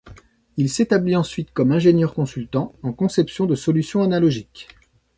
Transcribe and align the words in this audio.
Il 0.57 0.67
s'établit 0.71 1.15
ensuite 1.15 1.51
comme 1.51 1.71
ingénieur 1.71 2.15
consultant 2.15 2.73
en 2.81 2.91
conception 2.91 3.45
de 3.45 3.53
solutions 3.53 4.01
analogiques. 4.01 4.67